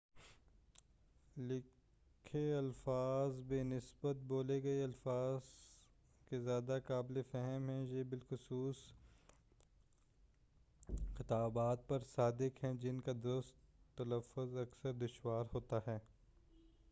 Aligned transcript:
لکھے 1.39 2.43
الفاظ 2.55 3.39
بہ 3.47 3.61
نسبت 3.63 4.23
بولے 4.27 4.61
گئے 4.63 4.83
الفاظ 4.83 5.41
کے 6.29 6.39
زیادہ 6.39 6.77
قابلِ 6.85 7.21
فہم 7.31 7.69
ہیں 7.69 7.83
یہ 7.85 8.03
بالخصوص 8.03 8.77
خطابات 11.17 11.87
پر 11.87 12.03
صادق 12.15 12.63
ہے 12.63 12.73
جن 12.73 12.99
کا 12.99 13.11
درست 13.23 13.53
تلفظ 13.97 14.57
اکثر 14.57 14.93
دشوار 14.93 15.45
ہوتا 15.53 15.79
ہے 15.87 15.97